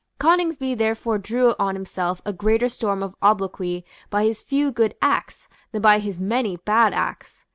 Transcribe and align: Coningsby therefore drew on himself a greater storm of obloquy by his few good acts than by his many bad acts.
Coningsby 0.17 0.73
therefore 0.73 1.19
drew 1.19 1.53
on 1.59 1.75
himself 1.75 2.23
a 2.25 2.33
greater 2.33 2.67
storm 2.69 3.03
of 3.03 3.13
obloquy 3.21 3.85
by 4.09 4.23
his 4.23 4.41
few 4.41 4.71
good 4.71 4.95
acts 4.99 5.47
than 5.71 5.83
by 5.83 5.99
his 5.99 6.19
many 6.19 6.57
bad 6.57 6.91
acts. 6.91 7.45